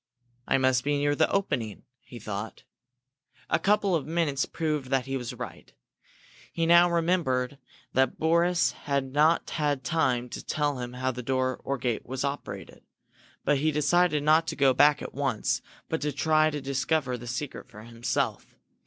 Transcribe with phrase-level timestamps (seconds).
[0.47, 2.63] "I must be near the opening," he thought.
[3.51, 5.71] A couple of minutes proved that he was right.
[6.51, 7.59] He now remembered
[7.93, 12.23] that Boris had not had time to tell him how the door or gate was
[12.25, 12.81] operated.
[13.45, 17.27] But he decided not to go back at once, but to try to discover the
[17.27, 18.55] secret for himself.